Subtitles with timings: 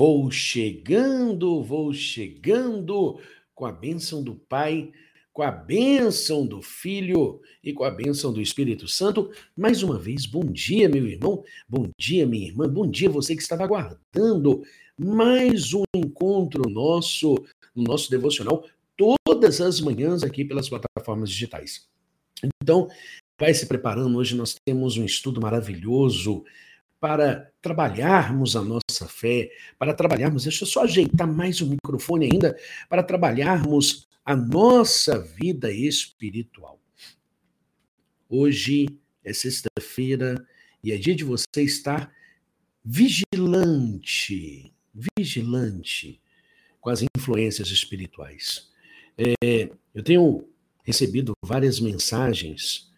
[0.00, 3.20] Vou chegando, vou chegando
[3.54, 4.90] com a bênção do Pai,
[5.30, 9.30] com a bênção do Filho e com a bênção do Espírito Santo.
[9.54, 13.42] Mais uma vez, bom dia, meu irmão, bom dia, minha irmã, bom dia você que
[13.42, 14.62] estava aguardando
[14.96, 17.34] mais um encontro nosso,
[17.76, 18.64] no nosso devocional,
[18.96, 21.86] todas as manhãs aqui pelas plataformas digitais.
[22.62, 22.88] Então,
[23.38, 26.42] vai se preparando, hoje nós temos um estudo maravilhoso
[27.00, 32.56] para trabalharmos a nossa fé, para trabalharmos, deixa eu só ajeitar mais o microfone ainda,
[32.88, 36.78] para trabalharmos a nossa vida espiritual.
[38.28, 38.86] Hoje
[39.24, 40.46] é sexta-feira
[40.84, 42.12] e é dia de você estar
[42.84, 46.20] vigilante, vigilante
[46.80, 48.70] com as influências espirituais.
[49.16, 50.48] É, eu tenho
[50.84, 52.90] recebido várias mensagens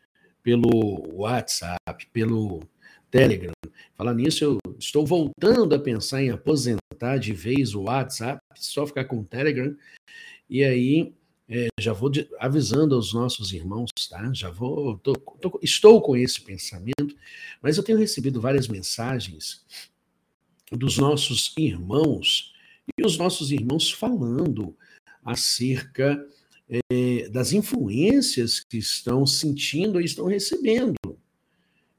[0.42, 0.68] pelo
[1.14, 2.60] WhatsApp, pelo
[3.12, 3.52] Telegram.
[3.94, 9.04] Falar nisso, eu estou voltando a pensar em aposentar de vez o WhatsApp, só ficar
[9.04, 9.76] com o Telegram.
[10.48, 11.12] E aí,
[11.46, 14.32] é, já vou de, avisando aos nossos irmãos, tá?
[14.32, 17.14] Já vou, tô, tô, estou com esse pensamento,
[17.60, 19.62] mas eu tenho recebido várias mensagens
[20.70, 22.54] dos nossos irmãos
[22.98, 24.74] e os nossos irmãos falando
[25.22, 26.26] acerca
[26.90, 30.96] é, das influências que estão sentindo e estão recebendo.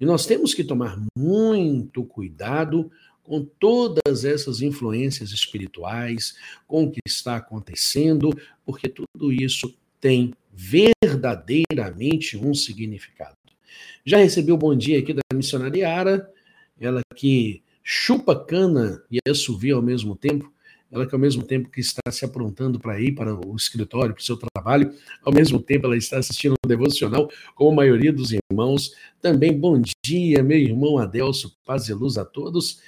[0.03, 2.91] E nós temos que tomar muito cuidado
[3.23, 6.35] com todas essas influências espirituais,
[6.67, 8.29] com o que está acontecendo,
[8.65, 13.37] porque tudo isso tem verdadeiramente um significado.
[14.05, 16.29] Já recebi o bom dia aqui da missionária Ara,
[16.77, 20.52] ela que chupa cana e assovia ao mesmo tempo,
[20.93, 24.21] ela que ao mesmo tempo que está se aprontando para ir para o escritório, para
[24.21, 24.93] o seu trabalho,
[25.23, 28.93] ao mesmo tempo ela está assistindo o devocional, como a maioria dos irmãos.
[29.19, 32.79] Também bom dia, meu irmão Adelso, paz e luz a todos.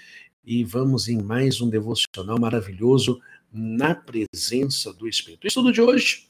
[0.46, 3.20] E vamos em mais um devocional maravilhoso
[3.52, 5.46] na presença do Espírito.
[5.46, 6.28] O estudo de hoje,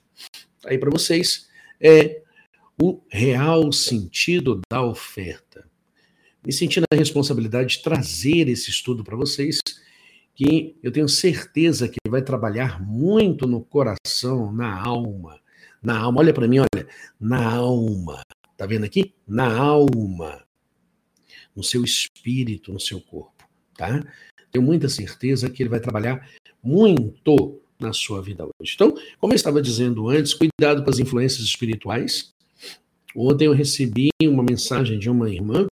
[0.62, 1.50] tá aí para vocês,
[1.81, 2.22] é
[2.81, 5.68] o real sentido da oferta.
[6.46, 9.59] Me sentindo a responsabilidade de trazer esse estudo para vocês
[10.35, 15.40] que eu tenho certeza que vai trabalhar muito no coração, na alma.
[15.81, 16.88] Na alma, olha para mim, olha,
[17.19, 18.22] na alma.
[18.57, 19.13] Tá vendo aqui?
[19.25, 20.44] Na alma.
[21.56, 23.45] No seu espírito, no seu corpo,
[23.78, 24.03] tá?
[24.51, 26.29] Tenho muita certeza que ele vai trabalhar
[26.62, 28.74] muito na sua vida hoje.
[28.75, 32.34] Então, como eu estava dizendo antes, cuidado com as influências espirituais.
[33.16, 35.66] Ontem eu recebi uma mensagem de uma irmã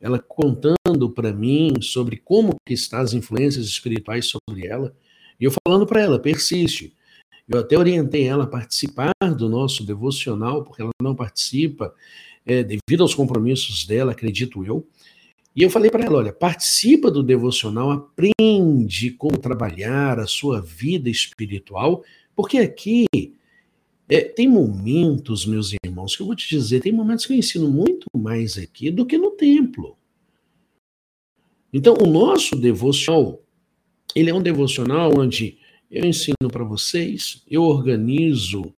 [0.00, 4.94] ela contando para mim sobre como que estão as influências espirituais sobre ela,
[5.40, 6.92] e eu falando para ela, persiste.
[7.48, 11.94] Eu até orientei ela a participar do nosso devocional, porque ela não participa
[12.44, 14.86] é, devido aos compromissos dela, acredito eu.
[15.56, 21.08] E eu falei para ela: olha, participa do devocional, aprende como trabalhar a sua vida
[21.08, 22.04] espiritual,
[22.36, 23.06] porque aqui
[24.08, 27.70] é, tem momentos, meus irmãos, que eu vou te dizer, tem momentos que eu ensino
[27.70, 29.96] muito mais aqui do que no templo.
[31.72, 33.42] Então, o nosso devocional,
[34.14, 35.58] ele é um devocional onde
[35.90, 38.72] eu ensino para vocês, eu organizo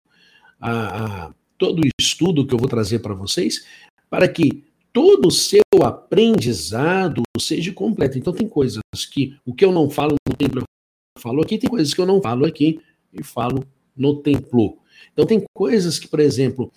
[0.58, 3.64] a, a, todo o estudo que eu vou trazer para vocês,
[4.08, 8.18] para que todo o seu aprendizado seja completo.
[8.18, 11.70] Então, tem coisas que o que eu não falo no templo eu falo aqui, tem
[11.70, 12.80] coisas que eu não falo aqui
[13.12, 13.64] e falo
[13.96, 14.79] no templo.
[15.12, 16.72] Então, tem coisas que, por exemplo,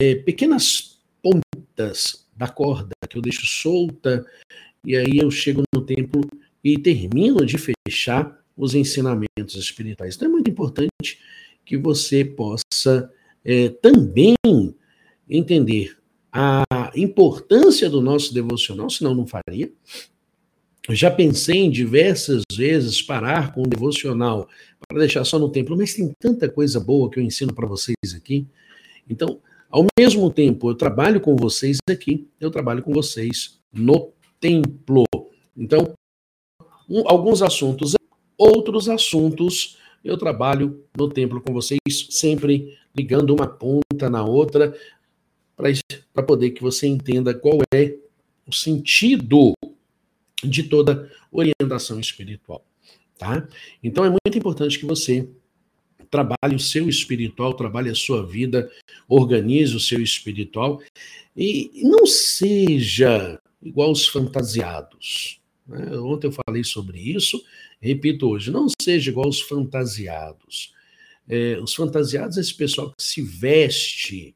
[0.00, 4.24] é, pequenas pontas da corda que eu deixo solta,
[4.84, 6.20] e aí eu chego no templo
[6.62, 10.16] e termino de fechar os ensinamentos espirituais.
[10.16, 11.20] Então, é muito importante
[11.64, 13.10] que você possa
[13.44, 14.34] é, também
[15.28, 15.96] entender
[16.32, 19.72] a importância do nosso devocional, senão não faria.
[20.90, 24.48] já pensei em diversas vezes parar com o devocional
[24.88, 27.96] para deixar só no templo, mas tem tanta coisa boa que eu ensino para vocês
[28.14, 28.46] aqui.
[29.08, 29.40] Então,
[29.70, 35.04] ao mesmo tempo, eu trabalho com vocês aqui, eu trabalho com vocês no templo.
[35.56, 35.92] Então,
[36.88, 37.94] um, alguns assuntos,
[38.38, 41.80] outros assuntos, eu trabalho no templo com vocês,
[42.10, 44.74] sempre ligando uma ponta na outra,
[46.12, 47.96] para poder que você entenda qual é
[48.46, 49.52] o sentido
[50.44, 52.64] de toda orientação espiritual.
[53.18, 53.48] Tá?
[53.82, 55.28] Então é muito importante que você
[56.10, 58.70] trabalhe o seu espiritual, trabalhe a sua vida,
[59.08, 60.80] organize o seu espiritual
[61.36, 65.40] e não seja igual os fantasiados.
[65.66, 65.98] Né?
[65.98, 67.42] Ontem eu falei sobre isso,
[67.80, 70.74] repito hoje, não seja igual os fantasiados.
[71.28, 74.34] É, os fantasiados é esse pessoal que se veste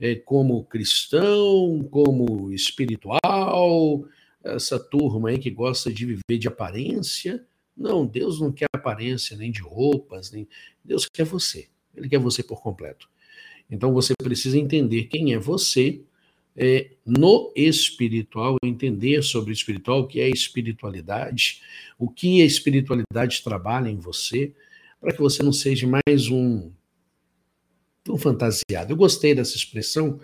[0.00, 4.04] é, como cristão, como espiritual,
[4.42, 7.44] essa turma aí que gosta de viver de aparência,
[7.76, 10.46] Não, Deus não quer aparência nem de roupas, nem
[10.84, 11.68] Deus quer você.
[11.94, 13.08] Ele quer você por completo.
[13.70, 16.02] Então você precisa entender quem é você
[16.56, 21.62] é, no espiritual, entender sobre o espiritual, o que é espiritualidade,
[21.98, 24.52] o que a espiritualidade trabalha em você,
[25.00, 26.70] para que você não seja mais um,
[28.08, 28.92] um fantasiado.
[28.92, 30.20] Eu gostei dessa expressão,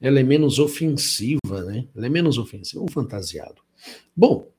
[0.00, 1.86] ela é menos ofensiva, né?
[1.94, 3.62] Ela é menos ofensiva, um fantasiado.
[4.16, 4.50] Bom,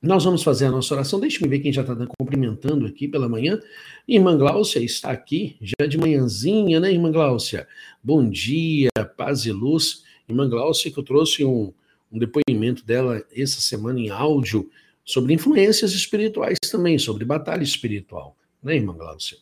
[0.00, 1.18] nós vamos fazer a nossa oração.
[1.18, 3.60] Deixe-me ver quem já está cumprimentando aqui pela manhã.
[4.06, 7.66] Irmã Gláucia está aqui, já de manhãzinha, né, irmã Gláucia?
[8.02, 10.04] Bom dia, paz e luz.
[10.28, 11.72] Irmã Gláucia, que eu trouxe um,
[12.12, 14.70] um depoimento dela essa semana em áudio
[15.04, 19.36] sobre influências espirituais também, sobre batalha espiritual, né, irmã Gláucia?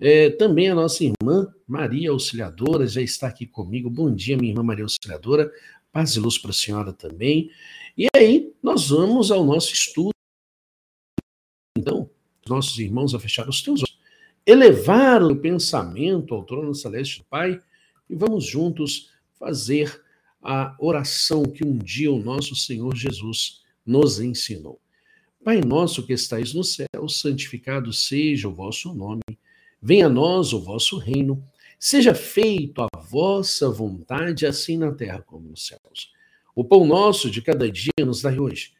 [0.00, 3.88] É, também a nossa irmã Maria Auxiliadora já está aqui comigo.
[3.88, 5.48] Bom dia, minha irmã Maria Auxiliadora.
[5.92, 7.50] Paz e luz para a senhora também.
[7.96, 10.12] E aí, nós vamos ao nosso estudo.
[11.76, 12.08] Então,
[12.48, 13.98] nossos irmãos a fechar os teus olhos,
[14.46, 17.62] elevar o pensamento ao trono celeste do Pai
[18.08, 20.02] e vamos juntos fazer
[20.42, 24.80] a oração que um dia o nosso Senhor Jesus nos ensinou.
[25.44, 29.22] Pai nosso que estais no céu, santificado seja o vosso nome.
[29.80, 31.44] Venha a nós o vosso reino.
[31.78, 36.12] Seja feito a vossa vontade, assim na terra como nos céus.
[36.54, 38.72] O pão nosso de cada dia nos dai hoje.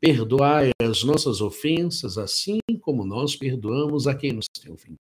[0.00, 4.98] Perdoai as nossas ofensas, assim como nós perdoamos a quem nos tem ofendido.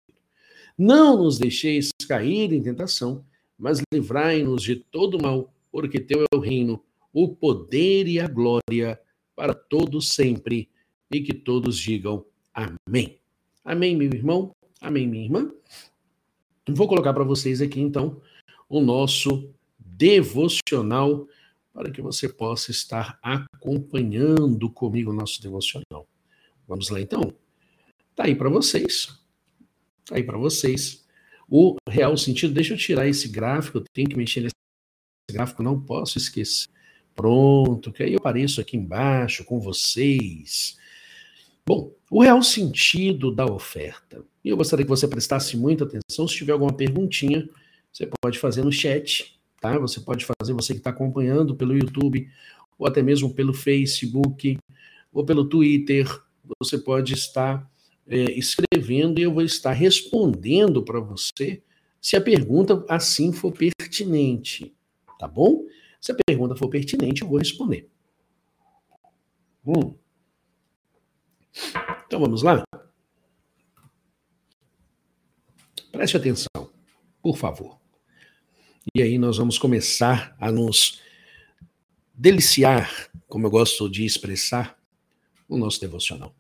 [0.77, 3.25] Não nos deixeis cair em tentação,
[3.59, 6.83] mas livrai-nos de todo mal, porque teu é o reino,
[7.13, 9.01] o poder e a glória
[9.35, 10.69] para todos sempre,
[11.13, 13.19] e que todos digam amém.
[13.65, 14.55] Amém, meu irmão?
[14.81, 15.53] Amém, minha irmã?
[16.69, 18.21] Vou colocar para vocês aqui então
[18.69, 19.49] o nosso
[19.79, 21.29] devocional
[21.77, 26.09] para que você possa estar acompanhando comigo o nosso devocional.
[26.67, 27.35] Vamos lá então?
[28.15, 29.09] Tá aí para vocês.
[30.07, 31.05] Tá aí para vocês.
[31.47, 34.55] O real sentido, deixa eu tirar esse gráfico, eu tenho que mexer nesse
[35.31, 36.67] gráfico, não posso esquecer.
[37.15, 40.79] Pronto, que aí eu apareço aqui embaixo com vocês.
[41.67, 44.25] Bom, o real sentido da oferta.
[44.43, 46.27] E eu gostaria que você prestasse muita atenção.
[46.27, 47.47] Se tiver alguma perguntinha,
[47.93, 49.79] você pode fazer no chat tá?
[49.79, 52.29] Você pode fazer, você que está acompanhando pelo YouTube,
[52.79, 54.59] ou até mesmo pelo Facebook,
[55.13, 56.07] ou pelo Twitter,
[56.61, 57.69] você pode estar
[58.07, 61.63] é, escrevendo e eu vou estar respondendo para você
[62.01, 64.75] se a pergunta assim for pertinente,
[65.19, 65.65] tá bom?
[66.01, 67.89] Se a pergunta for pertinente, eu vou responder.
[69.67, 69.95] Hum.
[72.07, 72.63] Então vamos lá?
[75.91, 76.71] Preste atenção,
[77.21, 77.86] por favor.
[78.97, 81.03] E aí nós vamos começar a nos
[82.15, 84.83] deliciar, como eu gosto de expressar,
[85.47, 86.35] o nosso devocional.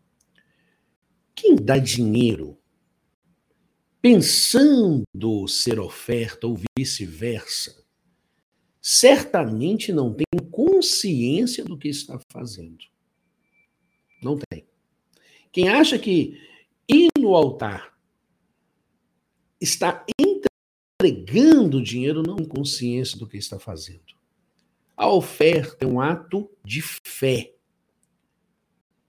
[1.34, 2.58] Quem dá dinheiro
[4.00, 7.84] pensando ser oferta ou vice-versa,
[8.80, 12.86] certamente não tem consciência do que está fazendo.
[14.22, 14.66] Não tem.
[15.52, 16.40] Quem acha que
[16.88, 17.94] ir no altar
[19.60, 20.06] está
[21.00, 24.16] entregando dinheiro não tem consciência do que está fazendo.
[24.96, 27.52] A oferta é um ato de fé.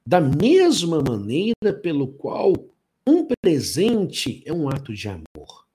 [0.05, 2.53] Da mesma maneira pelo qual
[3.07, 5.65] um presente é um ato de amor.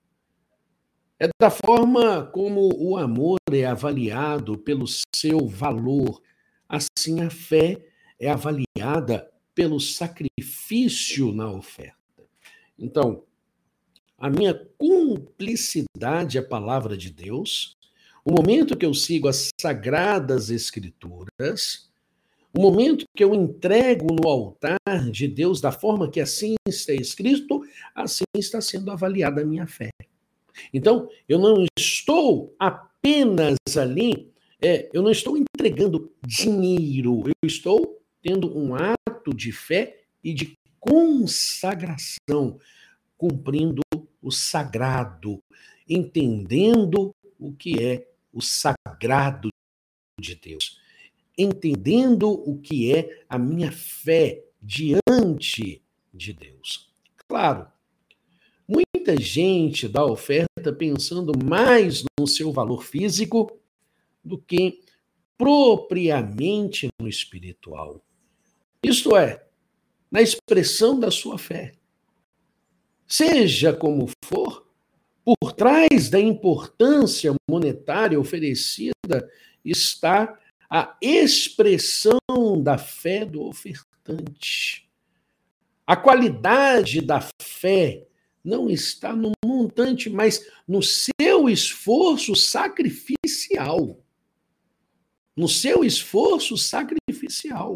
[1.19, 6.21] É da forma como o amor é avaliado pelo seu valor,
[6.67, 7.83] assim a fé
[8.19, 11.97] é avaliada pelo sacrifício na oferta.
[12.77, 13.23] Então,
[14.23, 17.75] a minha cumplicidade à palavra de Deus,
[18.23, 21.91] o momento que eu sigo as sagradas escrituras,
[22.57, 24.79] o momento que eu entrego no altar
[25.11, 29.89] de Deus da forma que assim está escrito, assim está sendo avaliada a minha fé.
[30.73, 38.57] Então, eu não estou apenas ali, é, eu não estou entregando dinheiro, eu estou tendo
[38.57, 42.57] um ato de fé e de consagração,
[43.17, 43.81] cumprindo
[44.23, 45.43] o sagrado,
[45.87, 49.49] entendendo o que é o sagrado
[50.19, 50.79] de Deus,
[51.37, 56.89] entendendo o que é a minha fé diante de Deus.
[57.27, 57.67] Claro,
[58.67, 63.59] muita gente dá oferta pensando mais no seu valor físico
[64.23, 64.81] do que
[65.37, 68.01] propriamente no espiritual.
[68.81, 69.45] Isto é,
[70.09, 71.75] na expressão da sua fé.
[73.15, 74.67] Seja como for,
[75.23, 79.29] por trás da importância monetária oferecida
[79.63, 80.35] está
[80.67, 82.17] a expressão
[82.63, 84.89] da fé do ofertante.
[85.85, 88.07] A qualidade da fé
[88.43, 94.03] não está no montante, mas no seu esforço sacrificial.
[95.37, 97.75] No seu esforço sacrificial.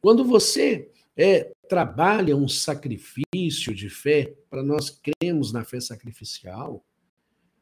[0.00, 6.84] Quando você é, trabalha um sacrifício de fé, para nós cremos na fé sacrificial,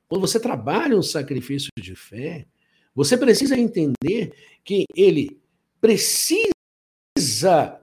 [0.09, 2.47] quando você trabalha um sacrifício de fé,
[2.95, 4.33] você precisa entender
[4.63, 5.41] que ele
[5.81, 6.53] precisa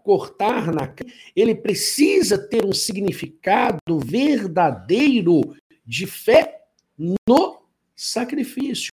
[0.04, 0.94] cortar na
[1.36, 5.42] ele precisa ter um significado verdadeiro
[5.86, 6.62] de fé
[6.98, 7.62] no
[7.96, 8.92] sacrifício.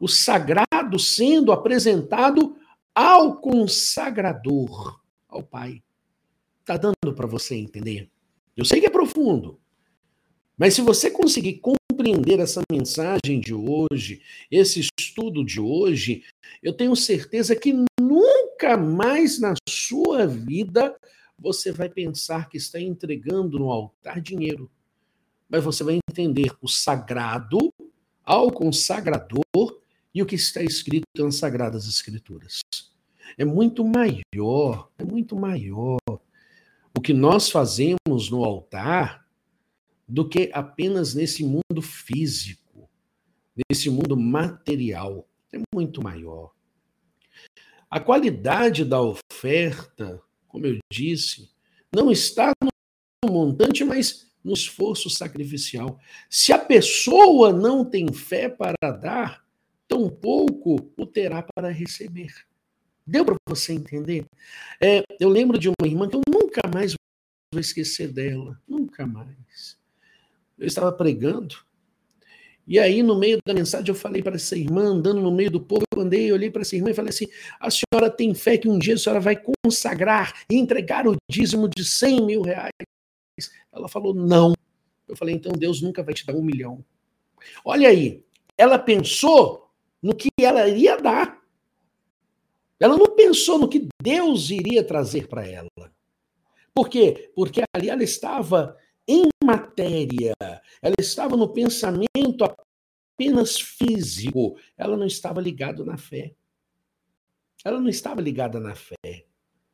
[0.00, 2.56] O sagrado sendo apresentado
[2.94, 5.82] ao consagrador, ao Pai.
[6.68, 8.10] Tá dando para você entender?
[8.54, 9.58] Eu sei que é profundo,
[10.54, 14.20] mas se você conseguir compreender essa mensagem de hoje,
[14.50, 16.24] esse estudo de hoje,
[16.62, 20.94] eu tenho certeza que nunca mais na sua vida
[21.38, 24.70] você vai pensar que está entregando no altar dinheiro.
[25.48, 27.72] Mas você vai entender o sagrado
[28.22, 29.80] ao consagrador
[30.14, 32.60] e o que está escrito nas Sagradas Escrituras.
[33.38, 35.98] É muito maior, é muito maior
[36.98, 39.24] o que nós fazemos no altar
[40.08, 42.90] do que apenas nesse mundo físico,
[43.70, 45.28] nesse mundo material.
[45.52, 46.50] É muito maior.
[47.88, 51.48] A qualidade da oferta, como eu disse,
[51.94, 56.00] não está no montante, mas no esforço sacrificial.
[56.28, 59.46] Se a pessoa não tem fé para dar,
[59.86, 62.34] tampouco o terá para receber.
[63.08, 64.26] Deu para você entender?
[64.80, 66.94] É, eu lembro de uma irmã que eu nunca mais
[67.52, 69.78] vou esquecer dela, nunca mais
[70.58, 71.56] eu estava pregando,
[72.68, 75.58] e aí, no meio da mensagem, eu falei para essa irmã, andando no meio do
[75.58, 77.26] povo, eu andei, olhei para essa irmã e falei assim:
[77.58, 81.66] a senhora tem fé que um dia a senhora vai consagrar e entregar o dízimo
[81.66, 82.70] de 100 mil reais?
[83.72, 84.52] Ela falou: não.
[85.08, 86.84] Eu falei: então Deus nunca vai te dar um milhão.
[87.64, 88.22] Olha aí,
[88.58, 89.70] ela pensou
[90.02, 91.37] no que ela iria dar.
[92.80, 95.68] Ela não pensou no que Deus iria trazer para ela.
[96.72, 97.32] Por quê?
[97.34, 100.34] Porque ali ela estava em matéria,
[100.82, 106.34] ela estava no pensamento apenas físico, ela não estava ligada na fé.
[107.64, 109.26] Ela não estava ligada na fé.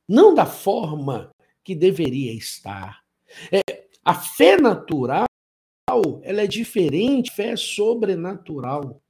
[0.08, 1.30] Não da forma
[1.62, 3.04] que deveria estar.
[3.52, 5.26] É, a fé natural,
[6.22, 9.02] ela é diferente, fé sobrenatural.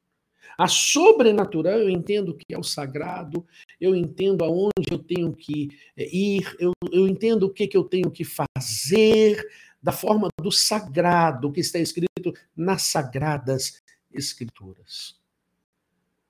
[0.57, 3.45] A sobrenatural eu entendo que é o sagrado,
[3.81, 7.85] eu entendo aonde eu tenho que é, ir, eu, eu entendo o que, que eu
[7.85, 9.47] tenho que fazer,
[9.83, 13.83] da forma do sagrado que está escrito nas sagradas
[14.13, 15.19] escrituras.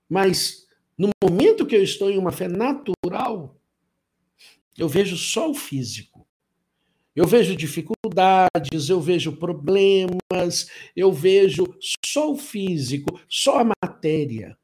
[0.09, 0.67] Mas
[0.97, 3.55] no momento que eu estou em uma fé natural,
[4.77, 6.14] eu vejo só o físico.
[7.15, 11.63] Eu vejo dificuldades, eu vejo problemas, eu vejo
[12.05, 14.57] só o físico, só a matéria.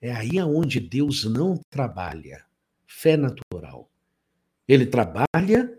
[0.00, 2.44] É aí aonde Deus não trabalha.
[2.86, 3.90] Fé natural.
[4.68, 5.78] Ele trabalha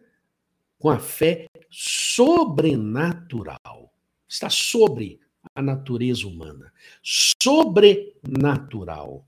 [0.80, 3.94] com a fé sobrenatural.
[4.27, 5.20] Está sobre
[5.53, 6.74] a natureza humana.
[7.03, 9.27] Sobrenatural.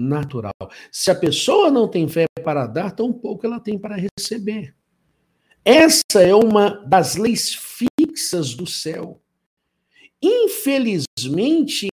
[0.00, 0.54] Sobrenatural.
[0.90, 4.74] Se a pessoa não tem fé para dar, tão pouco ela tem para receber.
[5.62, 9.20] Essa é uma das leis fixas do céu.
[10.22, 11.88] Infelizmente,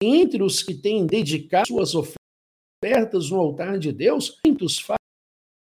[0.00, 4.82] entre os que têm dedicado suas ofertas no altar de Deus, muitos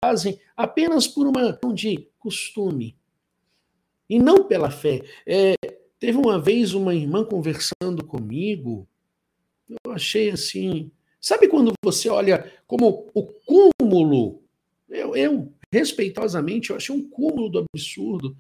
[0.04, 2.96] fazem apenas por uma de costume
[4.08, 5.02] e não pela fé.
[5.26, 5.56] É,
[6.00, 8.88] teve uma vez uma irmã conversando comigo,
[9.68, 10.92] eu achei assim.
[11.20, 14.42] Sabe quando você olha como o cúmulo?
[14.88, 18.36] Eu, eu respeitosamente, eu achei um cúmulo do absurdo.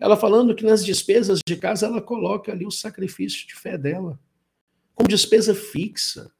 [0.00, 4.18] Ela falando que nas despesas de casa ela coloca ali o sacrifício de fé dela,
[4.94, 6.32] como despesa fixa.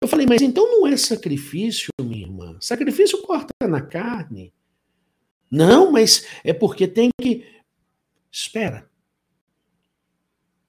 [0.00, 2.56] Eu falei, mas então não é sacrifício, minha irmã.
[2.60, 4.52] Sacrifício corta na carne.
[5.50, 7.46] Não, mas é porque tem que.
[8.30, 8.90] Espera.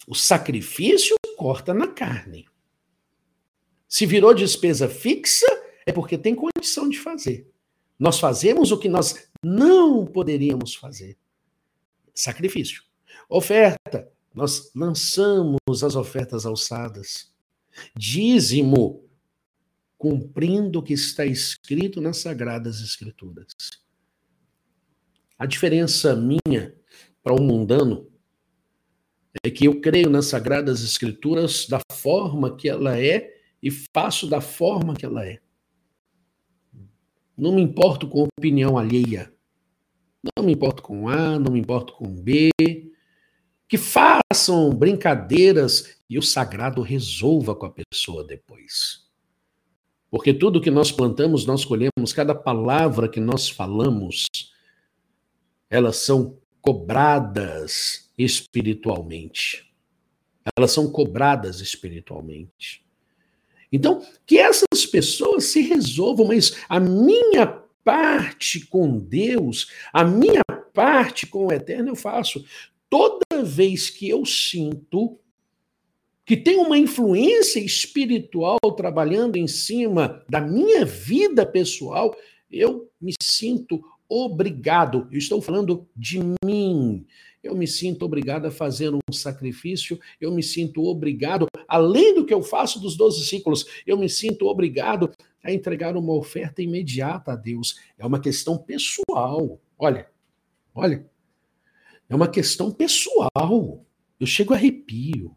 [0.05, 2.45] O sacrifício corta na carne.
[3.93, 5.45] Se virou despesa fixa,
[5.85, 7.47] é porque tem condição de fazer.
[8.00, 11.15] Nós fazemos o que nós não poderíamos fazer.
[12.12, 12.81] Sacrifício.
[13.29, 14.12] Oferta.
[14.33, 17.31] Nós lançamos as ofertas alçadas.
[17.95, 19.07] Dízimo
[19.95, 23.45] cumprindo o que está escrito nas Sagradas Escrituras.
[25.38, 26.75] A diferença minha
[27.21, 28.12] para o um mundano
[29.43, 34.41] é que eu creio nas Sagradas Escrituras da forma que ela é e faço da
[34.41, 35.39] forma que ela é.
[37.36, 39.34] Não me importo com opinião alheia.
[40.38, 42.51] Não me importo com A, não me importo com B.
[43.65, 49.08] Que façam brincadeiras e o sagrado resolva com a pessoa depois.
[50.12, 54.25] Porque tudo que nós plantamos, nós colhemos, cada palavra que nós falamos,
[55.70, 59.74] elas são cobradas espiritualmente.
[60.55, 62.82] Elas são cobradas espiritualmente.
[63.74, 67.48] Então, que essas pessoas se resolvam, mas a minha
[67.84, 72.46] parte com Deus, a minha parte com o Eterno eu faço.
[72.88, 75.18] Toda vez que eu sinto
[76.24, 82.15] que tem uma influência espiritual trabalhando em cima da minha vida pessoal,
[82.50, 85.07] eu me sinto obrigado.
[85.12, 87.05] Eu estou falando de mim.
[87.43, 92.33] Eu me sinto obrigado a fazer um sacrifício, eu me sinto obrigado, além do que
[92.33, 95.12] eu faço dos 12 ciclos, eu me sinto obrigado
[95.43, 97.77] a entregar uma oferta imediata a Deus.
[97.98, 99.60] É uma questão pessoal.
[99.77, 100.10] Olha,
[100.74, 101.05] olha.
[102.07, 103.86] É uma questão pessoal.
[104.17, 105.36] Eu chego a arrepio.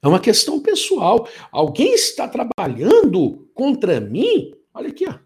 [0.00, 1.28] É uma questão pessoal.
[1.50, 4.54] Alguém está trabalhando contra mim?
[4.72, 5.18] Olha aqui, ó.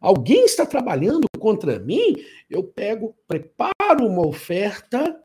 [0.00, 2.16] Alguém está trabalhando contra mim?
[2.48, 5.20] Eu pego, preparo uma oferta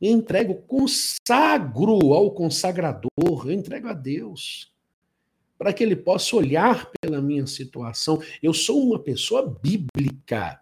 [0.00, 4.72] e entrego, consagro ao consagrador, eu entrego a Deus,
[5.56, 8.20] para que ele possa olhar pela minha situação.
[8.42, 10.60] Eu sou uma pessoa bíblica.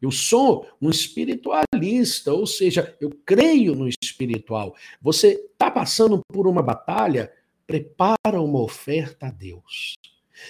[0.00, 4.74] Eu sou um espiritualista, ou seja, eu creio no espiritual.
[5.00, 7.32] Você está passando por uma batalha,
[7.68, 9.94] prepara uma oferta a Deus.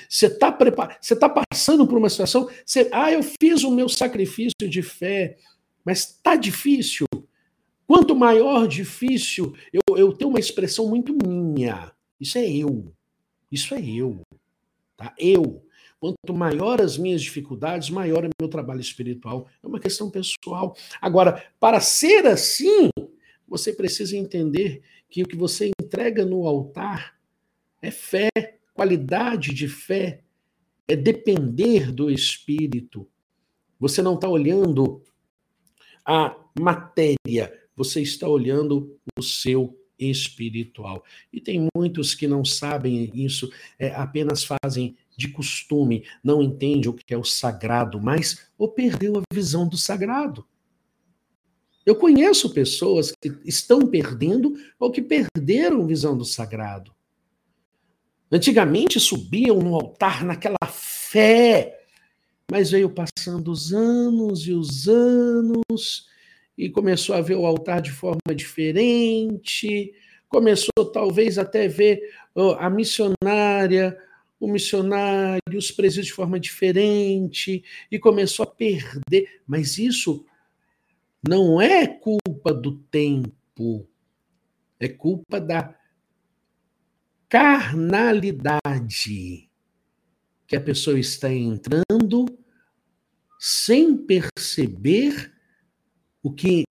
[0.09, 0.99] Você está prepar...
[1.01, 2.88] Você tá passando por uma situação, você...
[2.92, 5.37] ah, eu fiz o meu sacrifício de fé,
[5.85, 7.07] mas está difícil.
[7.87, 11.92] Quanto maior difícil, eu, eu tenho uma expressão muito minha.
[12.21, 12.92] Isso é eu.
[13.51, 14.23] Isso é eu.
[14.97, 15.14] Tá?
[15.18, 15.64] Eu.
[16.01, 19.47] Quanto maior as minhas dificuldades, maior é meu trabalho espiritual.
[19.62, 20.77] É uma questão pessoal.
[21.01, 22.88] Agora, para ser assim,
[23.47, 27.16] você precisa entender que o que você entrega no altar
[27.81, 28.31] é fé,
[28.75, 30.23] qualidade de fé,
[30.89, 33.09] é depender do Espírito.
[33.79, 35.03] Você não está olhando
[36.05, 41.05] a matéria, você está olhando o seu espiritual.
[41.33, 46.95] E tem muitos que não sabem isso, é, apenas fazem de costume, não entende o
[46.95, 50.47] que é o sagrado, mas ou perdeu a visão do sagrado.
[51.85, 56.95] Eu conheço pessoas que estão perdendo ou que perderam visão do sagrado.
[58.33, 61.79] Antigamente subiam no altar naquela fé,
[62.51, 66.09] mas veio passando os anos e os anos
[66.57, 69.92] e começou a ver o altar de forma diferente,
[70.29, 72.01] começou talvez até ver
[72.59, 73.99] a missionária
[74.42, 79.40] o missionário, os presídios de forma diferente, e começou a perder.
[79.47, 80.27] Mas isso
[81.27, 83.87] não é culpa do tempo,
[84.81, 85.77] é culpa da
[87.33, 88.61] carnalidade
[90.47, 92.27] que a pessoa está entrando
[93.40, 95.33] sem perceber
[96.23, 96.64] o que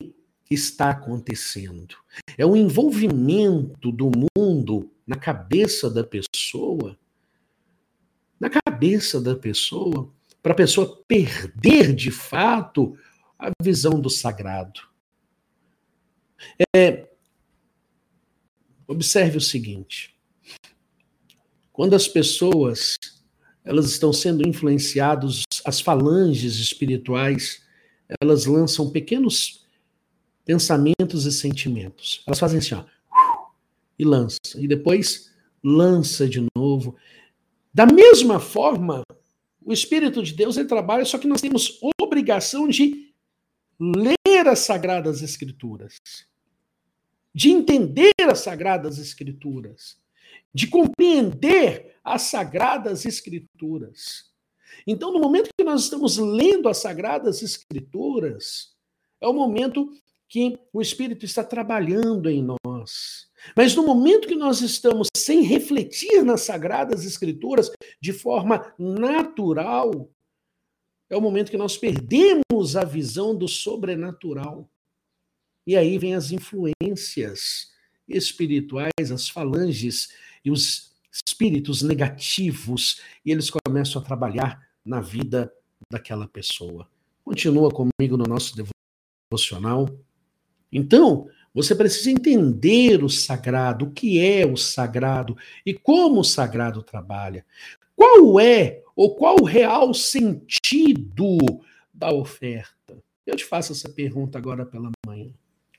[0.51, 1.95] está acontecendo.
[2.37, 6.95] É o envolvimento do mundo na cabeça da pessoa
[8.39, 12.97] na cabeça da pessoa, para a pessoa perder de fato
[13.37, 14.81] a visão do sagrado.
[16.75, 17.07] É,
[18.87, 20.19] observe o seguinte:
[21.81, 22.95] quando as pessoas
[23.65, 27.63] elas estão sendo influenciadas, as falanges espirituais,
[28.21, 29.65] elas lançam pequenos
[30.45, 32.21] pensamentos e sentimentos.
[32.27, 32.85] Elas fazem assim, ó,
[33.97, 36.95] e lança, e depois lança de novo.
[37.73, 39.01] Da mesma forma,
[39.65, 43.11] o Espírito de Deus ele trabalha, só que nós temos obrigação de
[43.79, 45.95] ler as Sagradas Escrituras,
[47.33, 49.99] de entender as Sagradas Escrituras,
[50.53, 54.31] de compreender as Sagradas Escrituras.
[54.85, 58.73] Então, no momento que nós estamos lendo as Sagradas Escrituras,
[59.19, 59.91] é o momento
[60.27, 63.29] que o Espírito está trabalhando em nós.
[63.55, 70.09] Mas no momento que nós estamos sem refletir nas Sagradas Escrituras de forma natural,
[71.09, 74.69] é o momento que nós perdemos a visão do sobrenatural.
[75.67, 77.69] E aí vem as influências
[78.07, 80.09] espirituais, as falanges
[80.43, 85.51] e os espíritos negativos, e eles começam a trabalhar na vida
[85.89, 86.87] daquela pessoa.
[87.23, 88.55] Continua comigo no nosso
[89.31, 89.89] devocional.
[90.71, 96.81] Então, você precisa entender o sagrado, o que é o sagrado e como o sagrado
[96.81, 97.45] trabalha.
[97.95, 101.37] qual é ou qual o real sentido
[101.93, 102.97] da oferta?
[103.25, 104.91] Eu te faço essa pergunta agora pela.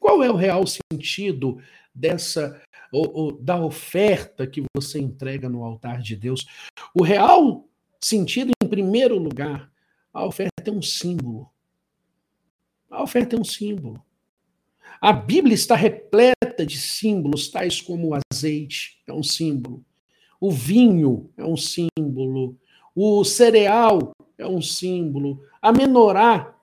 [0.03, 1.62] Qual é o real sentido
[1.95, 2.61] dessa
[2.91, 6.45] ou, ou, da oferta que você entrega no altar de Deus?
[6.93, 7.69] O real
[8.03, 9.71] sentido, em primeiro lugar,
[10.12, 11.49] a oferta é um símbolo.
[12.91, 14.05] A oferta é um símbolo.
[15.01, 19.85] A Bíblia está repleta de símbolos, tais como o azeite, é um símbolo.
[20.41, 22.59] O vinho é um símbolo.
[22.93, 25.45] O cereal é um símbolo.
[25.62, 26.57] A menorá,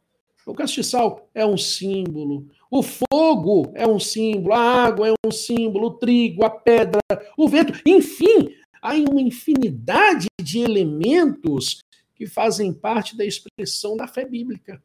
[0.45, 2.45] o castiçal, é um símbolo.
[2.69, 4.53] O fogo é um símbolo.
[4.53, 5.87] A água é um símbolo.
[5.87, 6.99] O trigo, a pedra,
[7.37, 7.73] o vento.
[7.85, 11.81] Enfim, há uma infinidade de elementos
[12.15, 14.83] que fazem parte da expressão da fé bíblica.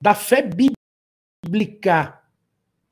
[0.00, 2.20] Da fé bíblica.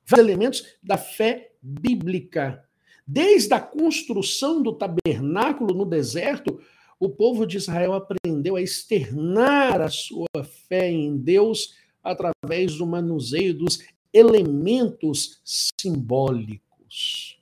[0.06, 2.64] Os elementos da fé bíblica.
[3.06, 6.60] Desde a construção do tabernáculo no deserto,
[6.98, 10.26] o povo de Israel aprendeu a externar a sua
[10.68, 11.74] fé em Deus
[12.06, 13.80] através do manuseio dos
[14.12, 17.38] elementos simbólicos.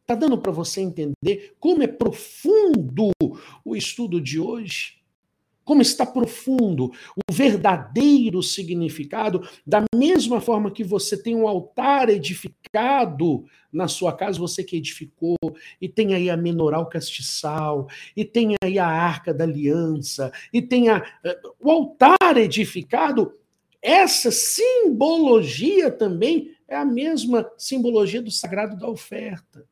[0.00, 3.10] Está dando para você entender como é profundo
[3.64, 5.00] o estudo de hoje?
[5.64, 13.44] Como está profundo o verdadeiro significado, da mesma forma que você tem um altar edificado
[13.72, 15.36] na sua casa, você que edificou,
[15.80, 20.88] e tem aí a menoral castiçal, e tem aí a arca da aliança, e tem
[20.88, 23.32] a, eh, o altar edificado,
[23.82, 29.66] essa simbologia também é a mesma simbologia do sagrado da oferta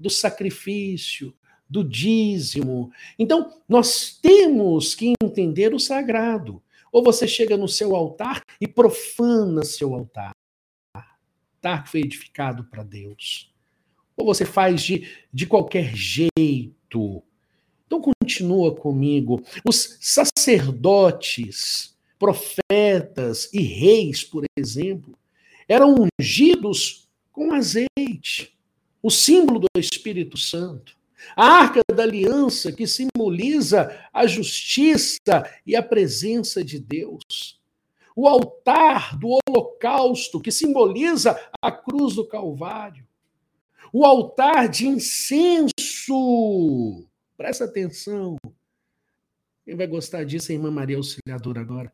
[0.00, 1.34] do sacrifício,
[1.68, 2.90] do dízimo.
[3.18, 6.62] Então, nós temos que entender o sagrado.
[6.90, 10.32] Ou você chega no seu altar e profana seu altar.
[10.96, 13.54] Altar que foi edificado para Deus.
[14.16, 17.22] Ou você faz de, de qualquer jeito.
[17.86, 19.42] Então, continua comigo.
[19.64, 25.18] Os sacerdotes, profetas e reis, por exemplo,
[25.66, 28.54] eram ungidos com azeite
[29.02, 30.94] o símbolo do Espírito Santo,
[31.34, 37.58] a arca da aliança que simboliza a justiça e a presença de Deus,
[38.14, 43.06] o altar do holocausto que simboliza a cruz do Calvário,
[43.90, 45.72] o altar de incenso.
[47.34, 48.36] Presta atenção.
[49.64, 51.90] Quem vai gostar disso é a irmã Maria Auxiliadora agora.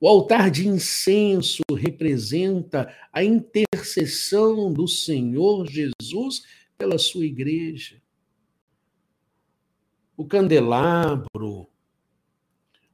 [0.00, 6.42] O altar de incenso representa a intercessão do Senhor Jesus
[6.76, 8.02] pela sua igreja.
[10.16, 11.68] O candelabro,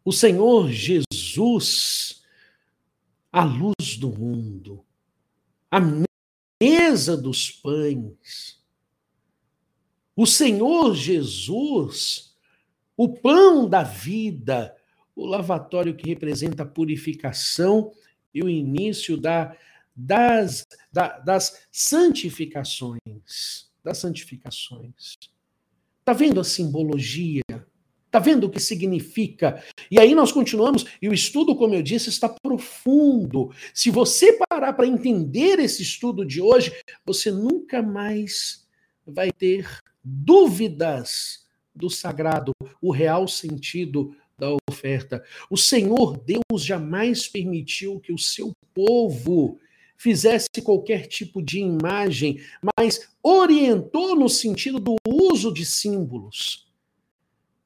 [0.04, 2.22] o Senhor Jesus,
[3.32, 4.84] a luz do mundo,
[5.70, 5.80] a
[6.60, 8.60] mesa dos pães,
[10.16, 12.36] o Senhor Jesus,
[12.96, 14.76] o pão da vida,
[15.20, 17.92] o lavatório que representa a purificação
[18.32, 19.54] e o início da,
[19.94, 23.68] das, da, das santificações.
[23.84, 25.18] Das santificações.
[26.00, 27.42] Está vendo a simbologia?
[28.06, 29.62] Está vendo o que significa?
[29.90, 33.52] E aí nós continuamos, e o estudo, como eu disse, está profundo.
[33.74, 36.72] Se você parar para entender esse estudo de hoje,
[37.04, 38.66] você nunca mais
[39.06, 39.68] vai ter
[40.02, 44.16] dúvidas do sagrado, o real sentido
[44.80, 45.22] oferta.
[45.50, 49.58] O Senhor Deus jamais permitiu que o seu povo
[49.96, 52.40] fizesse qualquer tipo de imagem,
[52.76, 56.66] mas orientou no sentido do uso de símbolos.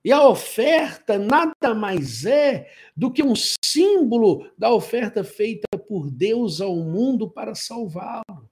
[0.05, 6.61] E a oferta nada mais é do que um símbolo da oferta feita por Deus
[6.61, 8.51] ao mundo para salvá-lo.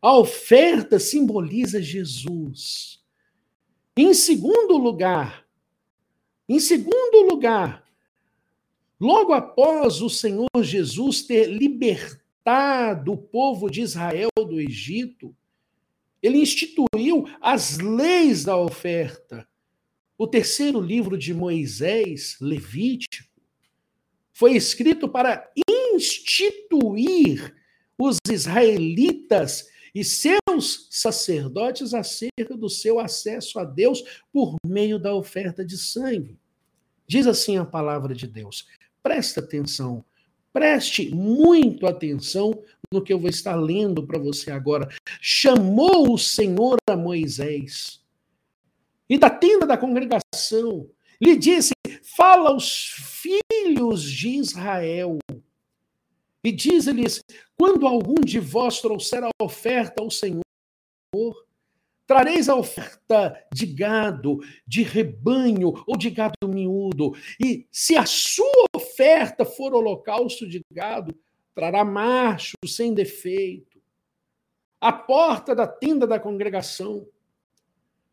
[0.00, 3.00] A oferta simboliza Jesus.
[3.96, 5.47] Em segundo lugar,
[6.48, 7.84] em segundo lugar,
[8.98, 15.36] logo após o Senhor Jesus ter libertado o povo de Israel do Egito,
[16.22, 19.46] ele instituiu as leis da oferta.
[20.16, 23.28] O terceiro livro de Moisés, Levítico,
[24.32, 25.50] foi escrito para
[25.94, 27.54] instituir
[27.98, 35.64] os israelitas e seus sacerdotes acerca do seu acesso a Deus por meio da oferta
[35.64, 36.38] de sangue.
[37.04, 38.68] Diz assim a palavra de Deus.
[39.02, 40.04] Presta atenção,
[40.52, 44.88] preste muito atenção no que eu vou estar lendo para você agora.
[45.20, 48.00] Chamou o Senhor a Moisés
[49.08, 50.88] e da tenda da congregação
[51.20, 51.72] lhe disse:
[52.16, 55.18] Fala aos filhos de Israel
[56.48, 57.20] e diz-lhes:
[57.56, 60.42] quando algum de vós trouxer a oferta ao Senhor,
[62.06, 67.12] trareis a oferta de gado, de rebanho ou de gado miúdo.
[67.38, 71.14] E se a sua oferta for holocausto de gado,
[71.54, 73.78] trará macho sem defeito.
[74.80, 77.06] A porta da tenda da congregação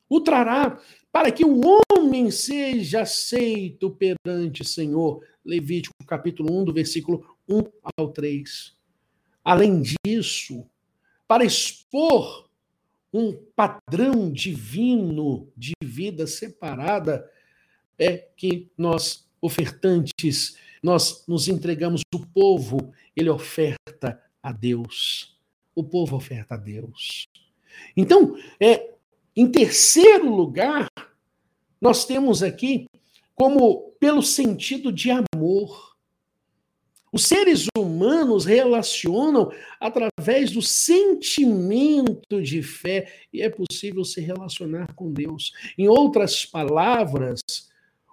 [0.09, 0.79] o trará
[1.11, 5.23] para que o homem seja aceito perante o Senhor.
[5.43, 7.63] Levítico capítulo 1, do versículo 1
[7.97, 8.75] ao 3.
[9.43, 10.65] Além disso,
[11.27, 12.49] para expor
[13.13, 17.29] um padrão divino de vida separada,
[17.97, 25.37] é que nós, ofertantes, nós nos entregamos, o povo, ele oferta a Deus.
[25.73, 27.25] O povo oferta a Deus.
[27.95, 28.93] Então, é,
[29.35, 30.87] em terceiro lugar,
[31.79, 32.85] nós temos aqui
[33.33, 35.94] como pelo sentido de amor.
[37.15, 39.49] Os seres humanos relacionam
[39.79, 45.53] através do sentimento de fé e é possível se relacionar com Deus.
[45.77, 47.39] Em outras palavras,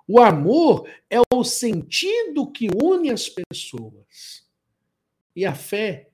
[0.07, 4.47] o amor é o sentido que une as pessoas.
[5.35, 6.09] E a fé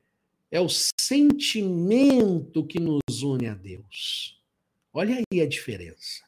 [0.50, 4.42] é o sentimento que nos une a Deus.
[4.94, 6.24] Olha aí a diferença.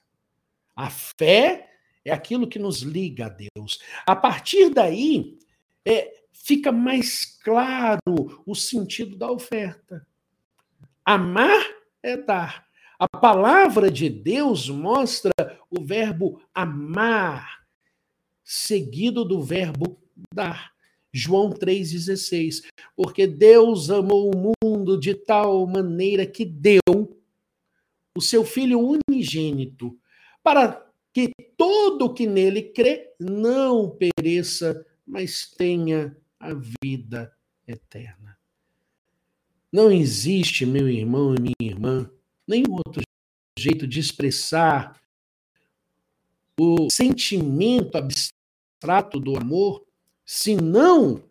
[0.77, 1.71] A fé
[2.05, 3.81] é aquilo que nos liga a Deus.
[4.07, 5.39] A partir daí,
[5.87, 10.07] é, fica mais claro o sentido da oferta.
[11.05, 11.63] Amar
[12.03, 12.67] é dar.
[12.99, 15.33] A palavra de Deus mostra
[15.71, 17.65] o verbo amar,
[18.45, 19.99] seguido do verbo
[20.35, 20.73] dar.
[21.13, 22.63] João 3,16.
[22.95, 26.81] Porque Deus amou o mundo de tal maneira que deu
[28.17, 29.99] o seu Filho unigênito,
[30.43, 37.33] para que todo que nele crê não pereça, mas tenha a vida
[37.69, 38.39] eterna.
[39.71, 42.11] Não existe, meu irmão e minha irmã,
[42.49, 43.03] nenhum outro
[43.57, 44.99] jeito de expressar
[46.59, 49.87] o sentimento abstrato do amor,
[50.27, 51.23] senão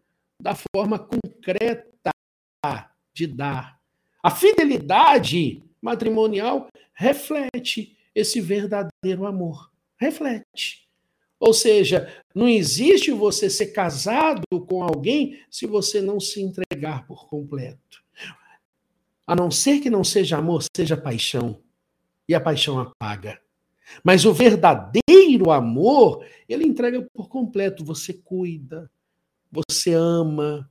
[0.42, 2.12] da forma concreta
[3.14, 3.80] de dar.
[4.24, 9.72] A fidelidade matrimonial reflete esse verdadeiro amor.
[9.98, 10.89] Reflete.
[11.40, 17.28] Ou seja, não existe você ser casado com alguém se você não se entregar por
[17.28, 18.04] completo.
[19.26, 21.62] A não ser que não seja amor, seja paixão.
[22.28, 23.40] E a paixão apaga.
[24.04, 27.86] Mas o verdadeiro amor, ele entrega por completo.
[27.86, 28.92] Você cuida,
[29.52, 30.70] você ama,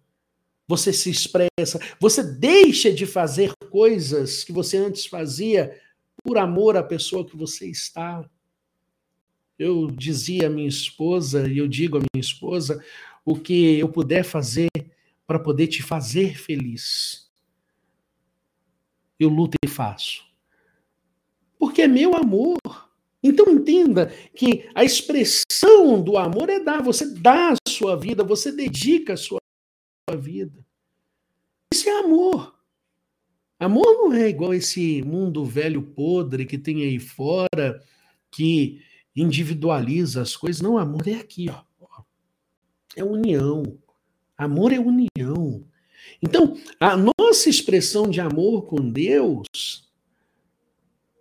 [0.67, 5.81] você se expressa, você deixa de fazer coisas que você antes fazia
[6.23, 8.29] por amor à pessoa que você está
[9.59, 12.83] eu dizia à minha esposa, e eu digo à minha esposa,
[13.25, 14.69] o que eu puder fazer
[15.27, 17.31] para poder te fazer feliz.
[19.19, 20.25] Eu luto e faço.
[21.59, 22.59] Porque é meu amor.
[23.23, 26.83] Então entenda que a expressão do amor é dar.
[26.83, 29.41] Você dá a sua vida, você dedica a sua
[30.17, 30.65] vida.
[31.75, 32.57] Isso é amor.
[33.59, 37.83] Amor não é igual esse mundo velho podre que tem aí fora,
[38.31, 38.81] que
[39.15, 40.61] individualiza as coisas.
[40.61, 41.69] Não, amor é aqui, ó.
[42.97, 43.63] É união.
[44.37, 45.65] Amor é união.
[46.23, 49.47] Então, a nossa expressão de amor com Deus,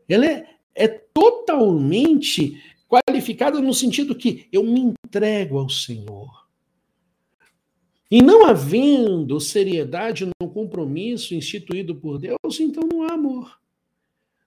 [0.08, 6.48] ela é, é totalmente qualificada no sentido que eu me entrego ao Senhor.
[8.10, 13.60] E não havendo seriedade no compromisso instituído por Deus, então não há amor.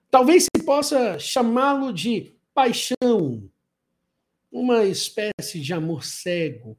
[0.09, 3.49] Talvez se possa chamá-lo de paixão,
[4.51, 6.77] uma espécie de amor cego.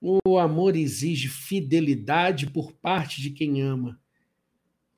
[0.00, 3.98] O amor exige fidelidade por parte de quem ama,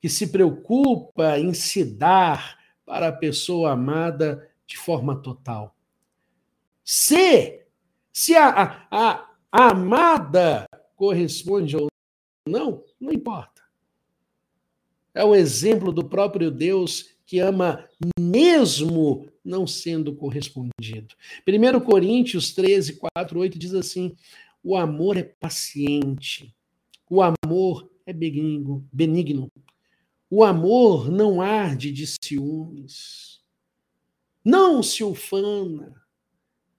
[0.01, 5.75] que se preocupa em se dar para a pessoa amada de forma total.
[6.83, 7.65] Se,
[8.11, 11.87] se a, a, a, a amada corresponde ou
[12.47, 13.61] não, não importa.
[15.13, 17.87] É o exemplo do próprio Deus que ama
[18.19, 21.15] mesmo não sendo correspondido.
[21.47, 24.15] 1 Coríntios 13, 4, 8 diz assim:
[24.63, 26.53] o amor é paciente,
[27.09, 29.51] o amor é benigno, benigno.
[30.29, 33.41] O amor não arde de ciúmes,
[34.43, 36.03] não se ufana,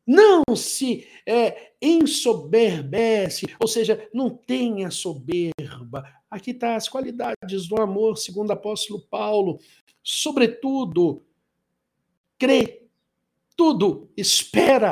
[0.07, 6.05] não se é, ensoberbece, ou seja, não tenha soberba.
[6.31, 9.59] Aqui está as qualidades do amor, segundo o apóstolo Paulo.
[10.03, 11.25] Sobretudo,
[12.41, 12.85] crê,
[13.55, 14.91] tudo espera,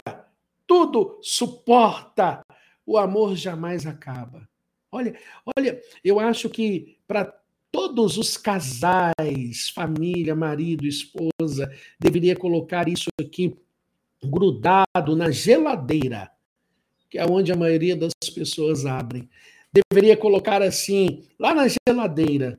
[0.67, 2.43] tudo suporta.
[2.85, 4.47] O amor jamais acaba.
[4.93, 5.19] Olha,
[5.57, 7.35] olha, eu acho que para
[7.73, 13.57] todos os casais, família, marido, esposa, deveria colocar isso aqui
[14.23, 16.31] grudado na geladeira,
[17.09, 19.29] que é onde a maioria das pessoas abrem.
[19.73, 22.59] Deveria colocar assim, lá na geladeira,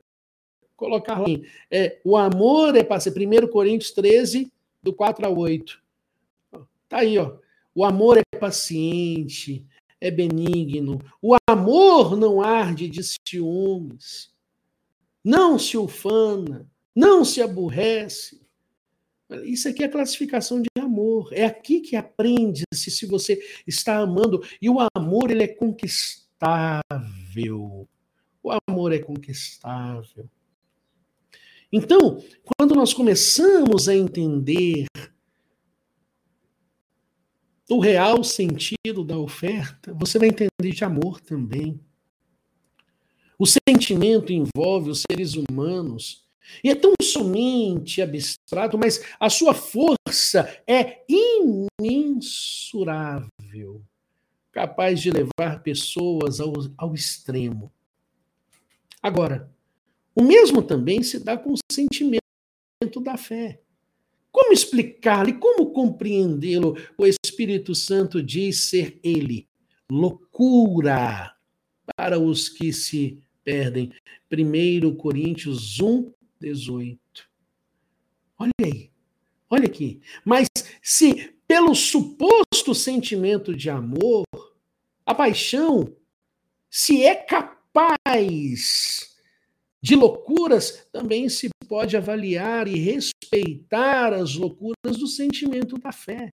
[0.76, 1.26] colocar lá,
[1.70, 4.50] é, o amor é para ser 1 Coríntios 13,
[4.82, 5.82] do 4 a 8.
[6.88, 7.36] Tá aí, ó.
[7.74, 9.64] O amor é paciente,
[10.00, 10.98] é benigno.
[11.22, 14.34] O amor não arde de ciúmes.
[15.22, 18.40] Não se ufana, não se aborrece.
[19.44, 21.28] Isso aqui é classificação de amor.
[21.32, 24.42] É aqui que aprende-se se você está amando.
[24.60, 26.28] E o amor, ele é conquistável.
[28.42, 30.28] O amor é conquistável.
[31.72, 32.22] Então,
[32.58, 34.86] quando nós começamos a entender
[37.70, 41.80] o real sentido da oferta, você vai entender de amor também.
[43.38, 46.28] O sentimento envolve os seres humanos
[46.64, 51.04] e é tão somente abstrato, mas a sua força é
[51.80, 53.30] imensurável,
[54.50, 57.72] capaz de levar pessoas ao, ao extremo.
[59.00, 59.48] Agora,
[60.14, 62.20] o mesmo também se dá com o sentimento
[63.02, 63.60] da fé.
[64.32, 66.76] Como explicá-lo e como compreendê-lo?
[66.96, 69.48] O Espírito Santo diz ser ele
[69.90, 71.34] loucura
[71.96, 73.92] para os que se perdem.
[74.30, 77.00] 1 Coríntios 1, 18.
[78.38, 78.90] Olha aí,
[79.50, 80.00] olha aqui.
[80.24, 80.48] Mas
[80.80, 84.24] se pelo suposto sentimento de amor,
[85.04, 85.92] a paixão
[86.70, 89.09] se é capaz
[89.82, 96.30] de loucuras, também se pode avaliar e respeitar as loucuras do sentimento da fé.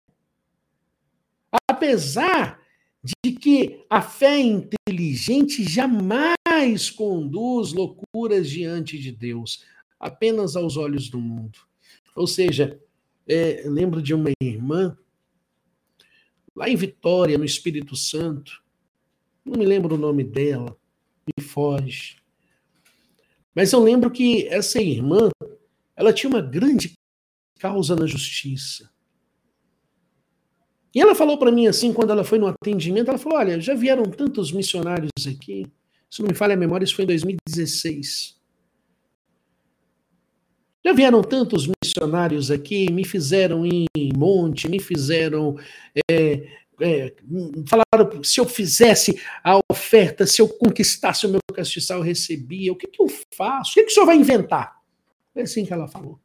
[1.70, 2.60] Apesar
[3.04, 9.64] de que a fé inteligente jamais conduz loucuras diante de Deus,
[10.00, 11.60] apenas aos olhos do mundo.
[12.16, 12.82] Ou seja,
[13.28, 14.98] é, lembro de uma irmã,
[16.56, 18.64] lá em Vitória, no Espírito Santo,
[19.46, 20.78] não me lembro o nome dela,
[21.26, 22.18] me foge.
[23.58, 25.32] Mas eu lembro que essa irmã,
[25.96, 26.94] ela tinha uma grande
[27.58, 28.88] causa na justiça.
[30.94, 33.74] E ela falou para mim assim, quando ela foi no atendimento, ela falou: Olha, já
[33.74, 35.66] vieram tantos missionários aqui.
[36.08, 38.38] Se não me falha a memória, isso foi em 2016.
[40.86, 45.58] Já vieram tantos missionários aqui, me fizeram em monte, me fizeram
[46.12, 46.48] é,
[46.80, 47.14] é,
[47.68, 52.72] falaram se eu fizesse a oferta, se eu conquistasse o meu castiçal, eu recebia.
[52.72, 53.72] O que, que eu faço?
[53.72, 54.80] O que, que o senhor vai inventar?
[55.34, 56.20] Foi assim que ela falou.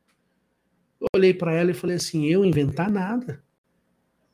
[1.00, 3.42] Eu olhei para ela e falei assim: eu inventar nada.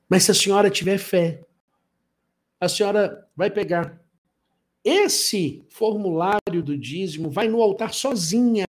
[0.09, 1.44] Mas se a senhora tiver fé,
[2.61, 4.02] a senhora vai pegar
[4.83, 8.66] esse formulário do dízimo, vai no altar sozinha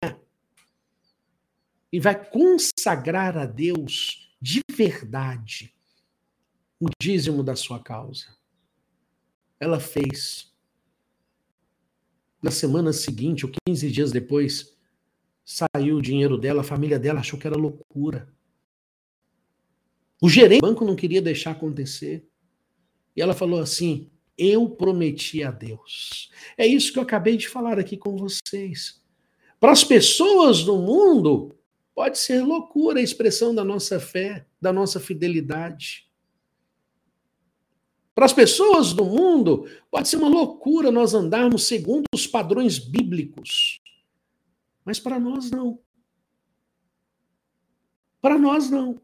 [1.91, 5.73] e vai consagrar a Deus de verdade
[6.79, 8.25] o dízimo da sua causa.
[9.59, 10.53] Ela fez.
[12.41, 14.77] Na semana seguinte, ou 15 dias depois,
[15.43, 18.33] saiu o dinheiro dela, a família dela achou que era loucura.
[20.21, 22.25] O gerente do banco não queria deixar acontecer.
[23.15, 26.29] E ela falou assim: Eu prometi a Deus.
[26.57, 29.03] É isso que eu acabei de falar aqui com vocês.
[29.59, 31.53] Para as pessoas do mundo,
[31.93, 36.08] pode ser loucura a expressão da nossa fé, da nossa fidelidade.
[38.19, 43.79] Para as pessoas do mundo, pode ser uma loucura nós andarmos segundo os padrões bíblicos.
[44.83, 45.79] Mas para nós não.
[48.19, 48.99] Para nós não.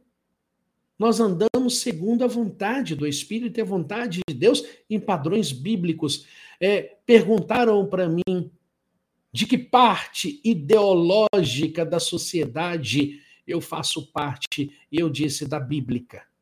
[0.99, 6.27] Nós andamos segundo a vontade do Espírito e a vontade de Deus em padrões bíblicos.
[6.59, 8.51] É, perguntaram para mim
[9.31, 16.34] de que parte ideológica da sociedade eu faço parte, e eu disse da bíblica.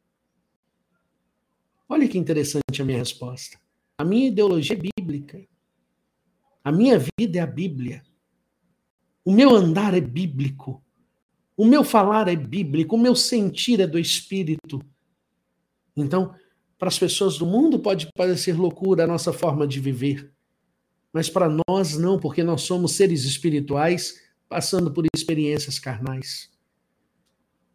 [1.94, 3.56] Olha que interessante a minha resposta.
[4.00, 5.46] A minha ideologia é bíblica.
[6.64, 8.02] A minha vida é a Bíblia.
[9.24, 10.84] O meu andar é bíblico.
[11.56, 12.96] O meu falar é bíblico.
[12.96, 14.82] O meu sentir é do Espírito.
[15.96, 16.34] Então,
[16.80, 20.34] para as pessoas do mundo pode parecer loucura a nossa forma de viver.
[21.14, 24.20] Mas para nós não, porque nós somos seres espirituais
[24.50, 26.52] passando por experiências carnais.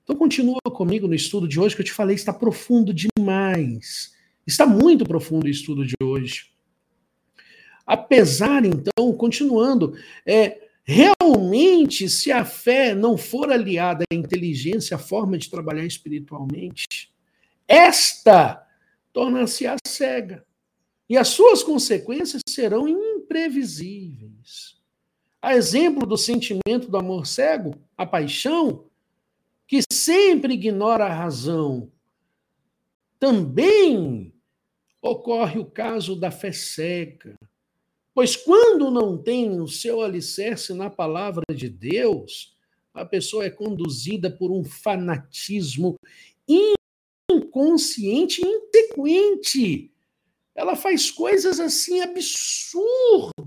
[0.03, 3.28] Então continua comigo no estudo de hoje que eu te falei, está profundo demais.
[4.47, 6.51] Está muito profundo o estudo de hoje.
[7.87, 9.97] Apesar, então, continuando,
[10.27, 17.11] é, realmente, se a fé não for aliada à inteligência, à forma de trabalhar espiritualmente,
[17.67, 18.67] esta
[19.13, 20.45] torna-se-á cega.
[21.09, 24.77] E as suas consequências serão imprevisíveis.
[25.41, 28.85] A exemplo do sentimento do amor cego, a paixão,
[29.67, 31.91] que sempre ignora a razão.
[33.19, 34.33] Também
[35.03, 37.35] ocorre o caso da fé cega.
[38.15, 42.57] Pois quando não tem o seu alicerce na palavra de Deus,
[42.93, 45.95] a pessoa é conduzida por um fanatismo
[47.31, 49.93] inconsciente, intequente.
[50.55, 53.39] Ela faz coisas assim absurdas.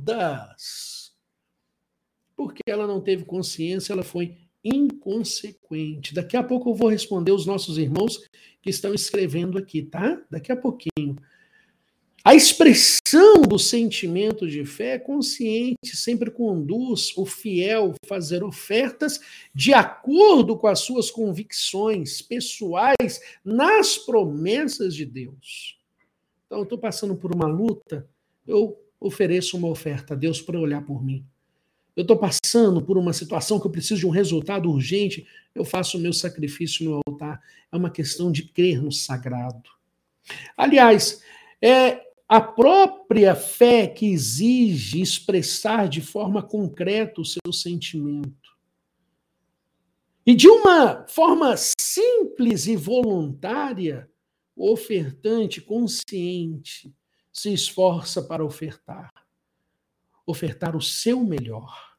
[2.36, 6.14] Porque ela não teve consciência, ela foi inconsequente.
[6.14, 8.24] Daqui a pouco eu vou responder os nossos irmãos
[8.62, 10.22] que estão escrevendo aqui, tá?
[10.30, 11.18] Daqui a pouquinho.
[12.24, 19.20] A expressão do sentimento de fé consciente sempre conduz o fiel a fazer ofertas
[19.56, 25.80] de acordo com as suas convicções pessoais nas promessas de Deus.
[26.46, 28.08] Então, eu estou passando por uma luta,
[28.46, 31.26] eu ofereço uma oferta a Deus para olhar por mim.
[31.96, 35.98] Eu estou passando por uma situação que eu preciso de um resultado urgente, eu faço
[35.98, 37.42] o meu sacrifício no altar.
[37.72, 39.70] É uma questão de crer no sagrado.
[40.56, 41.22] Aliás,
[41.62, 48.52] é, a própria fé que exige expressar de forma concreta o seu sentimento.
[50.26, 54.10] E de uma forma simples e voluntária,
[54.56, 56.94] o ofertante consciente
[57.34, 59.10] se esforça para ofertar.
[60.26, 61.92] Ofertar o seu melhor.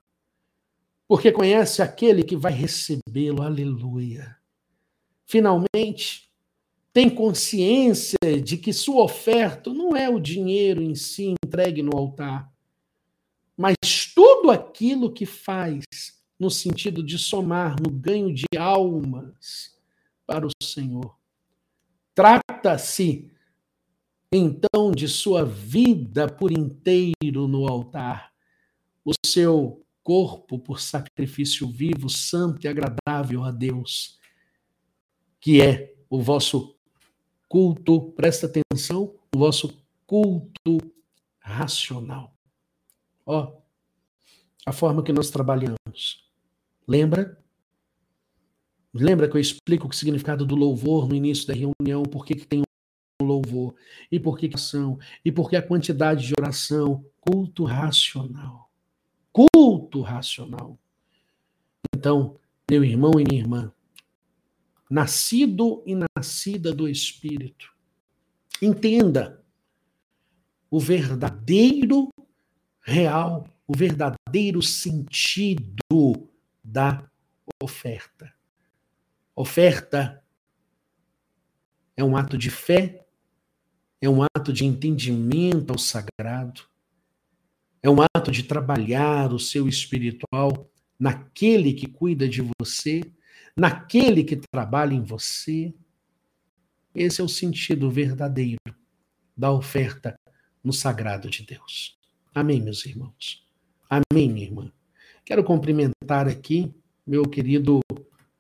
[1.09, 3.43] Porque conhece aquele que vai recebê-lo.
[3.43, 4.37] Aleluia.
[5.27, 6.31] Finalmente,
[6.93, 12.53] tem consciência de que sua oferta não é o dinheiro em si entregue no altar,
[13.57, 13.77] mas
[14.15, 15.85] tudo aquilo que faz
[16.39, 19.75] no sentido de somar no ganho de almas
[20.27, 21.17] para o Senhor.
[22.15, 23.32] Trata-se
[24.33, 28.33] então de sua vida por inteiro no altar,
[29.05, 34.19] o seu corpo por sacrifício vivo, santo e agradável a Deus,
[35.39, 36.75] que é o vosso
[37.49, 40.79] culto, presta atenção, o vosso culto
[41.39, 42.35] racional.
[43.27, 43.53] Ó,
[44.65, 46.27] a forma que nós trabalhamos.
[46.89, 47.39] Lembra?
[48.95, 52.63] Lembra que eu explico o significado do louvor no início da reunião, por que, tem
[53.23, 53.75] louvor,
[54.11, 58.71] e por que ação, e por que a quantidade de oração, culto racional.
[59.33, 60.79] Culto racional.
[61.95, 62.39] Então,
[62.71, 63.73] meu irmão e minha irmã,
[64.91, 67.73] nascido e nascida do Espírito.
[68.61, 69.43] Entenda
[70.71, 72.09] o verdadeiro
[72.81, 76.29] real, o verdadeiro sentido
[76.63, 77.09] da
[77.63, 78.33] oferta.
[79.35, 80.23] Oferta
[81.97, 83.07] é um ato de fé,
[84.03, 86.63] é um ato de entendimento ao sagrado,
[87.81, 93.01] é um ato de trabalhar o seu espiritual naquele que cuida de você,
[93.57, 95.73] naquele que trabalha em você.
[96.93, 98.59] Esse é o sentido verdadeiro
[99.37, 100.17] da oferta
[100.63, 101.97] no sagrado de Deus.
[102.35, 103.47] Amém, meus irmãos.
[103.89, 104.73] Amém, minha irmã.
[105.25, 106.75] Quero cumprimentar aqui
[107.07, 107.81] meu querido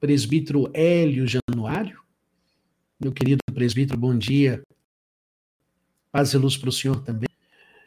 [0.00, 2.00] presbítero Hélio Januário.
[3.00, 4.62] Meu querido presbítero, bom dia.
[6.12, 7.28] Paz e luz para o senhor também.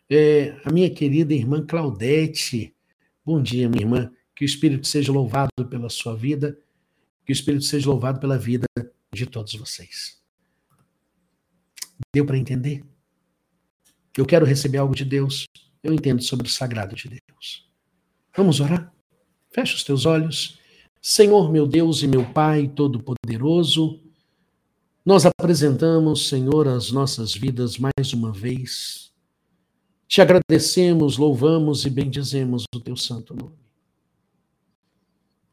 [0.09, 2.75] É, a minha querida irmã Claudete.
[3.23, 4.11] Bom dia, minha irmã.
[4.35, 6.57] Que o Espírito seja louvado pela sua vida
[7.25, 8.67] que o Espírito seja louvado pela vida
[9.11, 10.21] de todos vocês.
[12.13, 12.83] Deu para entender?
[14.15, 15.45] Eu quero receber algo de Deus.
[15.83, 17.67] Eu entendo sobre o sagrado de Deus.
[18.35, 18.93] Vamos orar?
[19.49, 20.59] Fecha os teus olhos.
[21.01, 24.01] Senhor, meu Deus e meu Pai Todo-Poderoso,
[25.05, 29.13] nós apresentamos, Senhor, as nossas vidas mais uma vez.
[30.07, 33.59] Te agradecemos, louvamos e bendizemos o teu santo nome.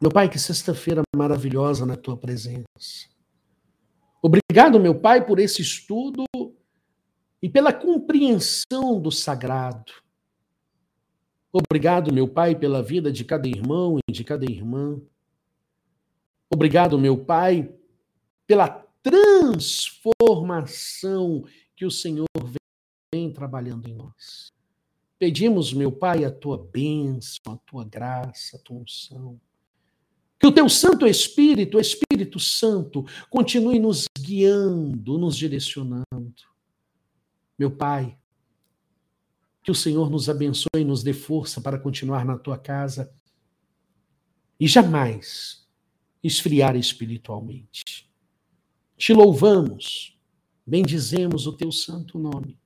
[0.00, 2.64] Meu Pai, que sexta-feira maravilhosa na tua presença.
[4.22, 6.24] Obrigado, meu Pai, por esse estudo
[7.42, 9.92] e pela compreensão do sagrado.
[11.52, 14.98] Obrigado, meu Pai, pela vida de cada irmão e de cada irmã.
[16.50, 17.70] Obrigado, meu Pai,
[18.46, 21.44] pela transformação
[21.74, 22.28] que o Senhor
[23.12, 24.52] vem trabalhando em nós.
[25.18, 29.40] Pedimos, meu Pai, a tua bênção, a tua graça, a tua unção.
[30.38, 36.34] Que o teu Santo Espírito, o Espírito Santo, continue nos guiando, nos direcionando.
[37.56, 38.18] Meu Pai,
[39.62, 43.14] que o Senhor nos abençoe e nos dê força para continuar na tua casa
[44.58, 45.64] e jamais
[46.22, 48.11] esfriar espiritualmente.
[49.02, 50.16] Te louvamos,
[50.64, 52.56] bendizemos o teu santo nome,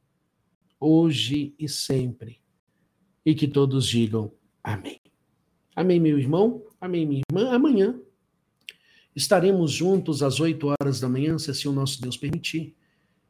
[0.78, 2.42] hoje e sempre,
[3.24, 4.30] e que todos digam
[4.62, 5.00] amém.
[5.74, 6.62] Amém, meu irmão?
[6.78, 7.54] Amém, minha irmã?
[7.54, 7.98] Amanhã
[9.14, 12.76] estaremos juntos às 8 horas da manhã, se assim o nosso Deus permitir.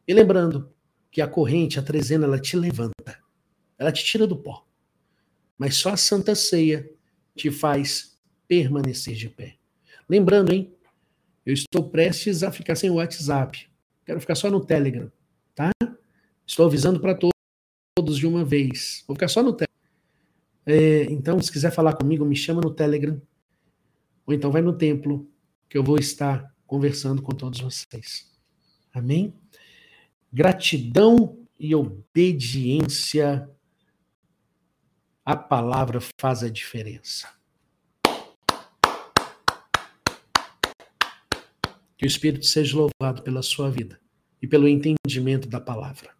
[0.05, 0.69] E lembrando
[1.09, 3.23] que a corrente, a trezena, ela te levanta,
[3.79, 4.67] ela te tira do pó.
[5.57, 6.91] Mas só a Santa Ceia
[7.37, 9.59] te faz permanecer de pé.
[10.09, 10.76] Lembrando, hein?
[11.47, 13.71] Eu estou prestes a ficar sem o WhatsApp.
[14.05, 15.11] Quero ficar só no Telegram,
[15.55, 15.71] tá?
[16.45, 19.05] Estou avisando para todos de uma vez.
[19.07, 19.77] Vou ficar só no Telegram.
[20.67, 23.23] É, então, se quiser falar comigo, me chama no Telegram.
[24.27, 25.31] Ou então vai no templo,
[25.69, 28.29] que eu vou estar conversando com todos vocês.
[28.93, 29.33] Amém?
[30.33, 33.49] Gratidão e obediência
[35.25, 37.29] à palavra faz a diferença.
[41.97, 44.01] Que o Espírito seja louvado pela sua vida
[44.41, 46.11] e pelo entendimento da palavra.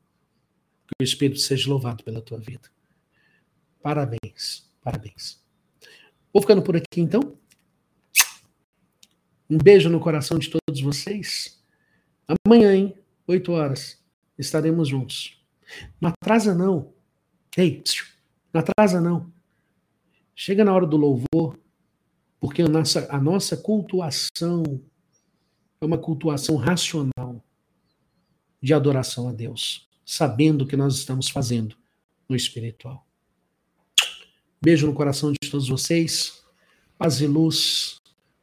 [0.87, 2.71] Que o Espírito seja louvado pela tua vida.
[3.83, 5.45] Parabéns, parabéns.
[6.33, 7.37] Vou ficando por aqui então.
[9.49, 11.63] Um beijo no coração de todos vocês.
[12.45, 12.99] Amanhã, hein?
[13.27, 14.03] 8 horas,
[14.39, 15.41] estaremos juntos.
[16.01, 16.93] Não atrasa, não.
[17.57, 17.83] Ei,
[18.53, 19.33] não atrasa, não.
[20.35, 21.59] Chega na hora do louvor,
[22.41, 24.63] porque a nossa, a nossa cultuação
[25.87, 27.43] uma cultuação racional
[28.63, 31.77] de adoração a Deus, sabendo o que nós estamos fazendo
[32.29, 33.07] no espiritual.
[34.61, 36.43] Beijo no coração de todos vocês,
[36.99, 38.01] paz e luz,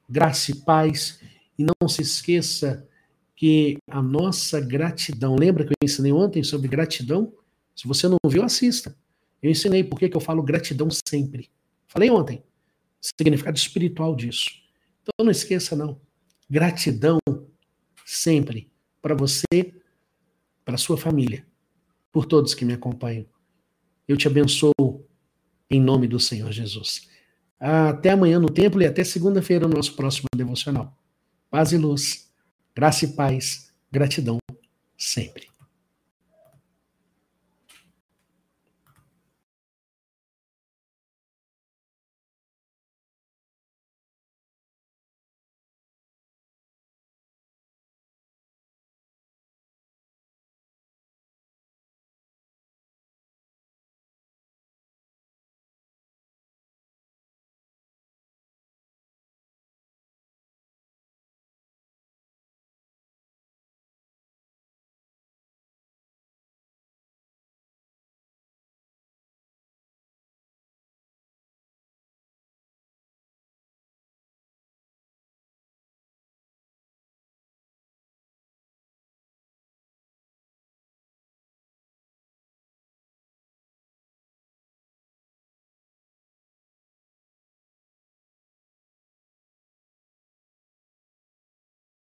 [0.07, 1.19] graça e paz,
[1.57, 2.87] e não se esqueça
[3.35, 7.33] que a nossa gratidão, lembra que eu ensinei ontem sobre gratidão?
[7.75, 8.95] Se você não viu, assista.
[9.41, 11.49] Eu ensinei por que eu falo gratidão sempre.
[11.87, 12.41] Falei ontem,
[13.01, 14.49] significado espiritual disso.
[15.01, 15.99] Então não esqueça não.
[16.49, 17.17] Gratidão
[18.05, 18.71] sempre
[19.01, 19.73] para você,
[20.63, 21.45] para sua família,
[22.11, 23.25] por todos que me acompanham.
[24.07, 24.73] Eu te abençoo
[25.69, 27.09] em nome do Senhor Jesus.
[27.59, 30.97] Até amanhã no templo e até segunda-feira no nosso próximo devocional.
[31.49, 32.29] Paz e luz,
[32.75, 34.37] graça e paz, gratidão
[34.97, 35.52] sempre.